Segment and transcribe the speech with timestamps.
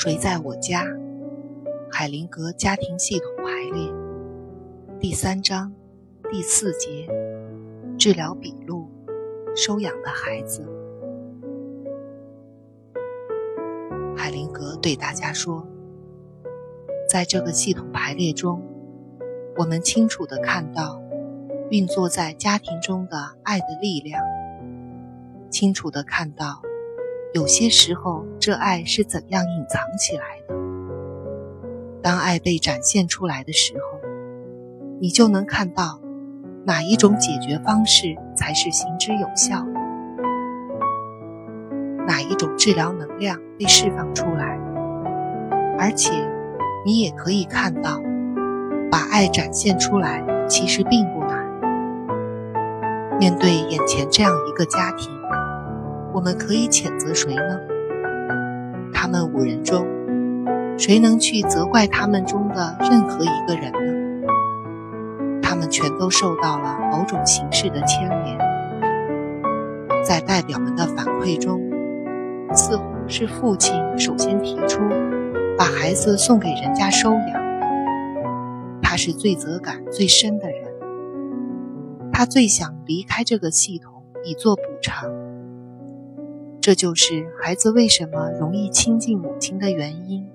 [0.00, 0.86] 谁在我家？
[1.90, 3.92] 海灵格家庭系统排列
[5.00, 5.74] 第三章
[6.30, 7.08] 第四节
[7.98, 8.88] 治疗笔录：
[9.56, 10.64] 收养的孩子。
[14.16, 15.66] 海灵格对大家说，
[17.10, 18.62] 在这个系统排列中，
[19.56, 21.02] 我们清楚地看到
[21.70, 24.22] 运作在家庭中的爱的力量，
[25.50, 26.62] 清楚地看到。
[27.34, 30.54] 有些时候，这爱是怎样隐藏起来的？
[32.02, 34.00] 当爱被展现出来的时候，
[34.98, 36.00] 你就能看到
[36.64, 39.72] 哪一种解决方式才是行之有效的，
[42.06, 44.58] 哪一种治疗能量被释放出来。
[45.78, 46.12] 而且，
[46.86, 48.00] 你也可以看到，
[48.90, 51.46] 把爱展现出来其实并不难。
[53.18, 55.17] 面对眼前这样一个家庭。
[56.18, 57.60] 我们可以谴责谁呢？
[58.92, 59.86] 他们五人中，
[60.76, 64.26] 谁能去责怪他们中的任何一个人呢？
[65.40, 68.36] 他们全都受到了某种形式的牵连。
[70.04, 71.60] 在代表们的反馈中，
[72.52, 74.80] 似乎是父亲首先提出
[75.56, 78.80] 把孩子送给人家收养。
[78.82, 80.68] 他是罪责感最深的人，
[82.12, 85.08] 他最想离开这个系统以作补偿。
[86.68, 90.28] 这就是孩子为什么容易亲近母亲的原因。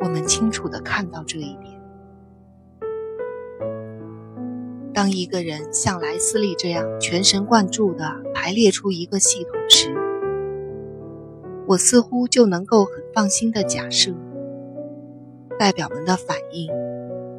[0.00, 1.80] 我们清楚地看到这一点。
[4.94, 9.92] 当一个人像莱斯利这样全神贯注地排列出一个系统时，
[11.66, 14.12] 我似乎就能够很放心地假设，
[15.58, 16.70] 代表们的反应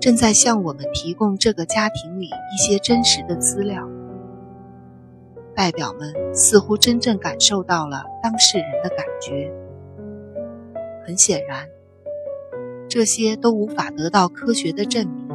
[0.02, 3.88] 正在向我们提供这个家庭里一些真实的资料。
[5.55, 9.52] 代表们似乎真正感受到了当事人的感觉。
[11.05, 11.67] 很显然，
[12.88, 15.27] 这些都无法得到科学的证明，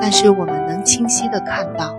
[0.00, 1.94] 但是我们能清晰地看到，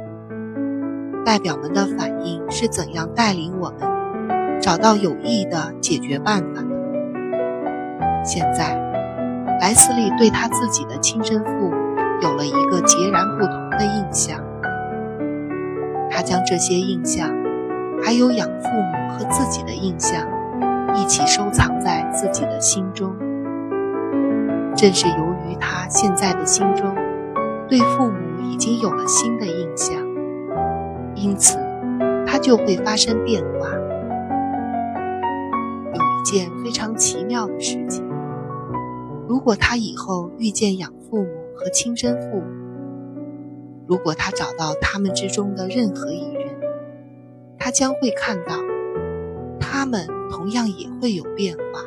[1.26, 8.24] 代表们的反应是怎样带领我们找到有益的解决办法的。
[8.26, 8.76] 现在，
[9.62, 11.76] 莱斯利对他自己的亲生父母
[12.22, 14.44] 有了一个截然不同的印象。
[16.16, 17.28] 他将这些印象，
[18.04, 20.24] 还有养父母和自己的印象，
[20.96, 23.12] 一起收藏在自己的心中。
[24.76, 25.16] 正是由
[25.48, 26.94] 于他现在的心中
[27.68, 29.96] 对父母已经有了新的印象，
[31.16, 31.58] 因此
[32.28, 33.68] 他就会发生变化。
[35.94, 38.06] 有一件非常奇妙的事情：
[39.28, 42.46] 如果他以后遇见养父母和亲生父母，
[43.86, 46.56] 如果他找到他们之中的任何一人，
[47.58, 48.56] 他将会看到，
[49.60, 51.84] 他们同样也会有变化。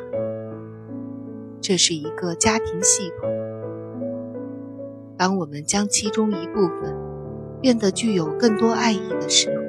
[1.61, 3.29] 这是一个家庭系统。
[5.17, 6.95] 当我们将其中一部分
[7.59, 9.63] 变得具有更多爱意的时候，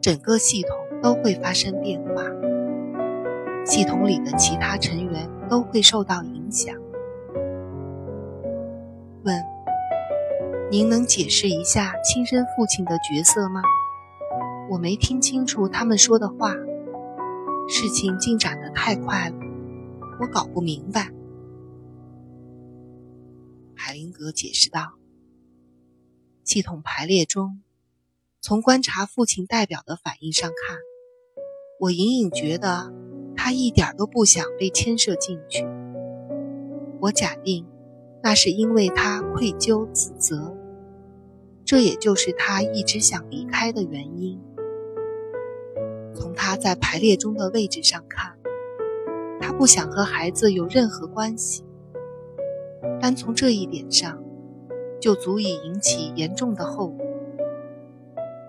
[0.00, 2.24] 整个系统都会发生变化。
[3.64, 6.74] 系统里的其他成员都会受到影响。
[10.70, 13.60] 您能解释一下亲生父亲的角色吗？
[14.70, 16.54] 我没听清楚他们说的话。
[17.68, 19.36] 事情进展的太快了，
[20.20, 21.10] 我搞不明白。
[23.74, 24.92] 海灵格解释道
[26.44, 27.60] ：“系统排列中，
[28.40, 30.78] 从观察父亲代表的反应上看，
[31.80, 32.92] 我隐隐觉得
[33.36, 35.66] 他一点都不想被牵涉进去。
[37.00, 37.66] 我假定，
[38.22, 40.56] 那是因为他愧疚自责。”
[41.70, 44.40] 这也就是他一直想离开的原因。
[46.12, 48.36] 从他在排列中的位置上看，
[49.40, 51.64] 他不想和孩子有任何关系。
[53.00, 54.20] 单从这一点上，
[55.00, 57.06] 就足以引起严重的后果。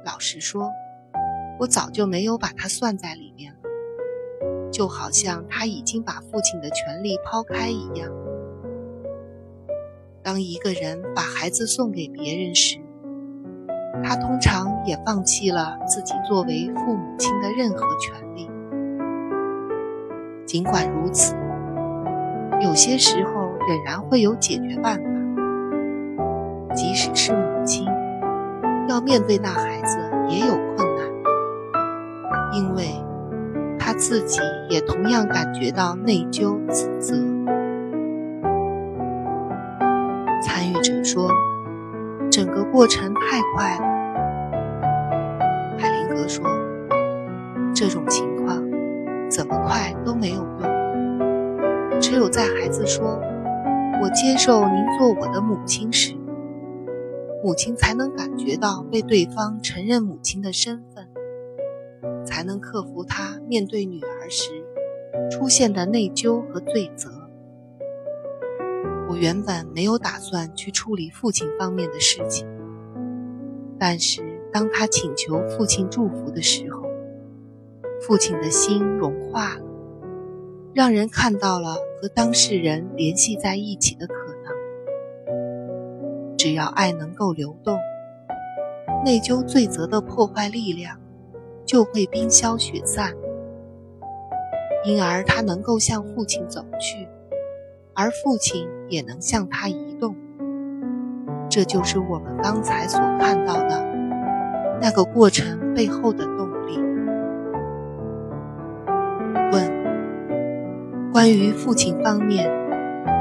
[0.03, 0.71] 老实说，
[1.59, 8.11] 我早就没有把他算在里面了，就好像他已经把父亲的权利抛开一样。
[10.23, 12.80] 当一个人把孩子送给别人时，
[14.03, 18.49] 他通常也放弃了自己作为父母亲的任何权利。
[20.45, 21.35] 尽管如此，
[22.61, 25.03] 有些时候仍然会有解决办法。
[26.73, 27.85] 即使是母亲，
[28.87, 29.97] 要面对那孩子
[30.29, 31.05] 也有困难，
[32.53, 32.85] 因为
[33.77, 34.39] 他自己
[34.69, 37.15] 也同样感觉到内疚自责。
[40.41, 41.29] 参与者说。
[42.43, 43.85] 整个过程太快了，
[45.77, 46.43] 海灵格说
[47.71, 48.57] ：“这种情况
[49.29, 51.99] 怎么快？”都没有用。
[52.01, 53.21] 只有在孩子说
[54.01, 56.15] “我接受您做我的母亲”时，
[57.43, 64.49] 母亲才能感觉到被对方承认母亲的身份，才能克服她面对女儿时
[65.29, 67.20] 出现的内疚和罪责。
[69.11, 72.47] 我原本没有打算去处理父亲方面的事情，
[73.77, 74.21] 但是
[74.53, 76.83] 当他请求父亲祝福的时候，
[77.99, 79.65] 父亲的心融化了，
[80.73, 84.13] 让人看到了和当事人联系在一起的可
[84.45, 86.37] 能。
[86.37, 87.77] 只要爱能够流动，
[89.03, 90.97] 内疚罪责的破坏力量
[91.65, 93.13] 就会冰消雪散，
[94.85, 97.09] 因而他能够向父亲走去，
[97.93, 100.15] 而父亲也能向他移动。
[101.49, 103.85] 这就是我们刚才所看到的
[104.81, 106.79] 那个过程背后的动力。
[109.51, 112.49] 问：关于父亲方面，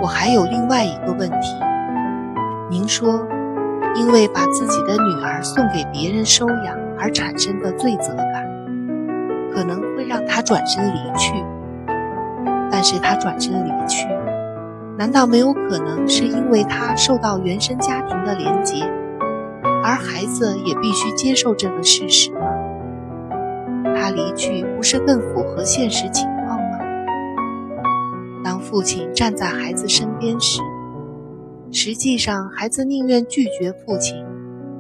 [0.00, 1.56] 我还有另外一个问题。
[2.70, 3.26] 您说，
[3.96, 8.49] 因为把自己的女儿送给别人收养而产生的罪责感，
[9.52, 11.34] 可能会让他转身离去。
[12.70, 14.06] 但是他转身离去，
[15.00, 18.85] 难道没有可能是因为他受到原生家庭的连结，
[19.82, 22.41] 而孩子也必须接受这个事实吗？
[23.97, 26.79] 他离去不是更符合现实情况吗？
[28.44, 30.61] 当父亲站在孩子身边时。
[31.73, 34.23] 实际上，孩子宁愿拒绝父亲，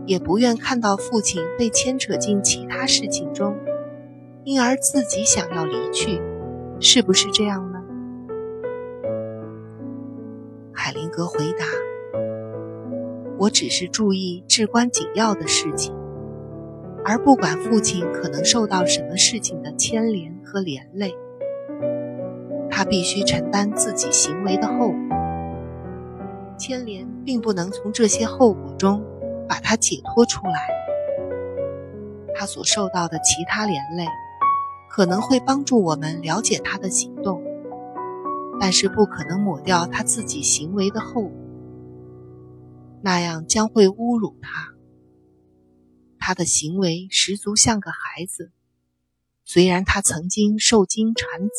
[0.04, 3.56] 也不愿看到父亲被牵扯进其他事情中，
[4.44, 6.20] 因而自己想要离去，
[6.78, 7.79] 是不是这样呢？
[10.72, 11.64] 海灵格回答
[13.38, 15.94] ：“我只是注意至关紧要的事情，
[17.04, 21.14] 而不管父亲可能受到什么事情的牵连和连累，
[22.70, 24.98] 他必须承担自己行为的后果。”
[26.56, 29.02] 牵连并不能从这些后果中
[29.48, 30.68] 把他解脱出来，
[32.34, 34.06] 他所受到的其他连累
[34.90, 37.42] 可能会帮助我们了解他的行动，
[38.60, 41.32] 但是不可能抹掉他自己行为的后果，
[43.02, 44.74] 那样将会侮辱他。
[46.18, 48.52] 他的行为十足像个孩子，
[49.46, 51.54] 虽然他曾经受精产子，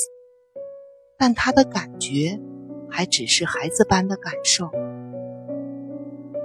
[1.18, 2.40] 但他的感觉
[2.88, 4.70] 还只是孩子般的感受。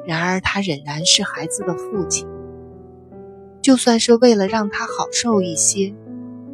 [0.06, 2.26] 然而，他仍然是孩子的父亲。
[3.60, 5.94] 就算是为了让他好受一些，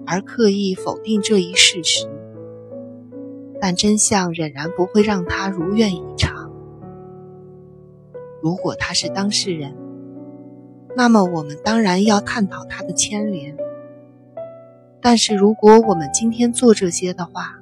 [0.07, 2.09] 而刻意否定这一事实，
[3.63, 6.51] 但真相仍然不会让他如愿以偿。
[8.43, 9.73] 如果他是当事人，
[10.97, 13.57] 那么我们当然要探讨他的牵连。
[15.01, 17.61] 但是，如果我们今天做这些的话，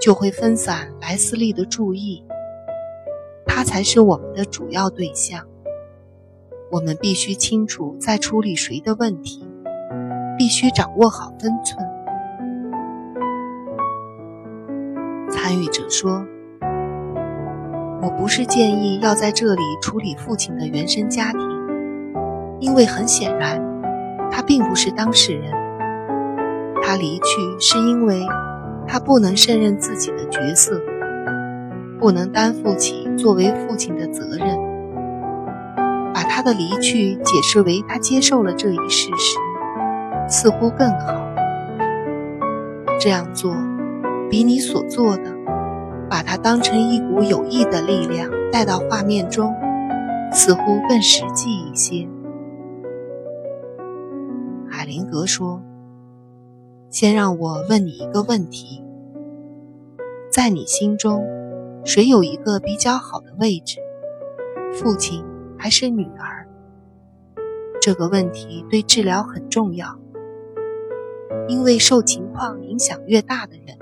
[0.00, 2.24] 就会分散莱斯利的注意。
[3.46, 5.46] 他才是我们的主要对象。
[6.72, 9.46] 我们必须清楚在处理谁的问题，
[10.36, 11.89] 必须掌握好分寸。
[15.50, 16.24] 参与者说
[18.00, 21.40] ：“我不是建议要在这里处理父亲的原生家庭，
[22.60, 23.60] 因为很显然，
[24.30, 25.50] 他并不是当事人。
[26.80, 27.24] 他离去
[27.58, 28.24] 是因为
[28.86, 30.80] 他不能胜任自己的角色。”
[31.98, 34.56] 不能担负起作为父亲的责任，
[36.14, 39.36] 把他的离去解释为他接受了这一事实，
[40.28, 41.28] 似乎更好。
[43.00, 43.52] 这样做，
[44.30, 45.39] 比你所做的，
[46.10, 49.54] 把它当成一股有益的力量带到画面中，
[50.32, 52.08] 似乎更实际一些。
[54.68, 55.62] 海灵格说
[56.90, 58.84] ：“先让我问你一个问题，
[60.30, 61.24] 在你心中。”
[61.82, 63.78] 谁有一个比较好的位置，
[64.70, 65.24] 父亲
[65.56, 66.46] 还是女儿？
[67.80, 69.98] 这个问题对治疗很重要，
[71.48, 73.78] 因为受情况影响越大的人，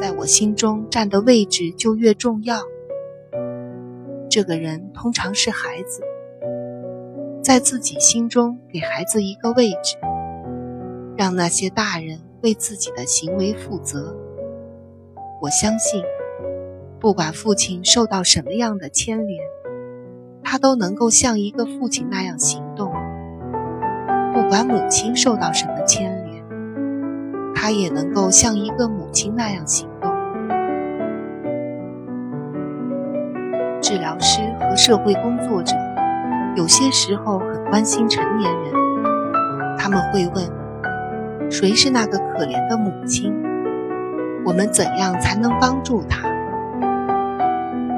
[0.00, 2.60] 在我心中占的位置就越重要。
[4.30, 6.02] 这个人通常是孩子，
[7.42, 9.96] 在自己心中给孩子一个位置，
[11.16, 14.16] 让那些大人为自己的行为负责。
[15.42, 16.02] 我相信。
[17.00, 19.40] 不管父亲受到什么样的牵连，
[20.42, 22.90] 他都能够像一个父亲那样行动；
[24.34, 26.44] 不管母亲受到什么牵连，
[27.54, 29.87] 他也能够像一个母亲那样行
[33.88, 35.74] 治疗师和社会工作者
[36.54, 38.70] 有些时候很关心成年人，
[39.78, 43.34] 他们会问：谁是那个可怜的母亲？
[44.44, 46.20] 我们怎样才能帮助他？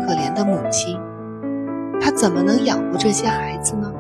[0.07, 0.97] 可怜的母亲，
[2.01, 3.93] 她怎么能养活这些孩子呢？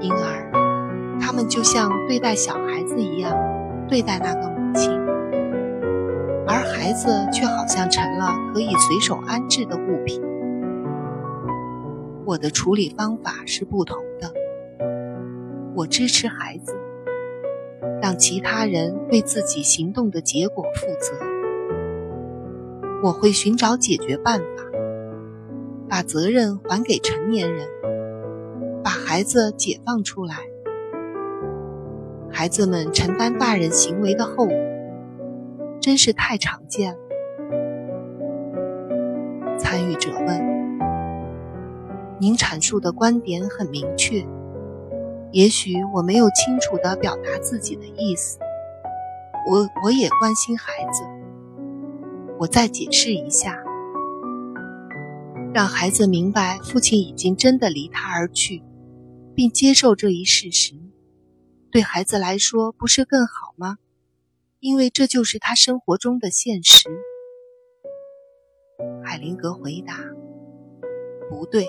[0.00, 3.32] 因而，他们就像对待小孩子一样
[3.86, 4.90] 对待那个母亲，
[6.48, 10.20] 而孩子却好像成了可以随手安置的物品。
[12.32, 14.32] 我的处理方法是不同的。
[15.74, 16.72] 我支持孩子，
[18.00, 21.12] 让其他人为自己行动的结果负责。
[23.02, 24.64] 我会寻找解决办法，
[25.90, 27.68] 把责任还给成年人，
[28.82, 30.36] 把孩子解放出来。
[32.30, 34.56] 孩子们承担大人行为的后果，
[35.82, 36.98] 真是太常见了。
[39.58, 40.71] 参与者问。
[42.22, 44.24] 您阐述的观点很明确，
[45.32, 48.38] 也许我没有清楚地表达自己的意思。
[49.50, 51.02] 我我也关心孩子，
[52.38, 53.60] 我再解释一下，
[55.52, 58.62] 让孩子明白父亲已经真的离他而去，
[59.34, 60.74] 并接受这一事实，
[61.72, 63.78] 对孩子来说不是更好吗？
[64.60, 66.88] 因为这就是他生活中的现实。
[69.02, 69.96] 海灵格回答
[71.28, 71.66] ：“不对。”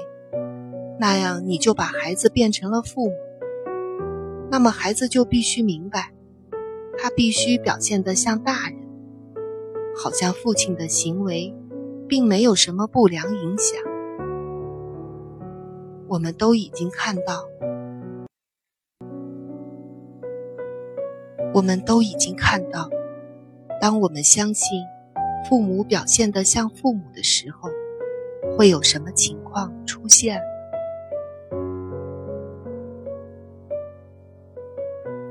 [1.00, 3.16] 那样你就把孩子变成了父母，
[4.50, 6.14] 那么孩子就必须明白，
[6.98, 8.78] 他必须表现得像大人，
[9.96, 11.54] 好像父亲的行为
[12.08, 13.78] 并没有什么不良影响。
[16.08, 17.44] 我们都已经看到，
[21.54, 22.88] 我们都已经看到，
[23.82, 24.84] 当我们相信
[25.50, 27.70] 父母表现得像父母的时候，
[28.56, 30.40] 会有什么情况出现。